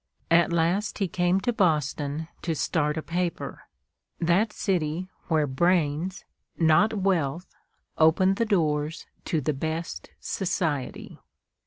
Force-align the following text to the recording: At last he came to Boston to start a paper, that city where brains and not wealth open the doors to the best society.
At 0.31 0.51
last 0.51 0.97
he 0.97 1.07
came 1.07 1.39
to 1.41 1.53
Boston 1.53 2.27
to 2.41 2.55
start 2.55 2.97
a 2.97 3.03
paper, 3.03 3.65
that 4.19 4.51
city 4.51 5.11
where 5.27 5.45
brains 5.45 6.25
and 6.57 6.67
not 6.69 6.95
wealth 6.95 7.53
open 7.99 8.33
the 8.33 8.45
doors 8.45 9.05
to 9.25 9.41
the 9.41 9.53
best 9.53 10.09
society. 10.19 11.19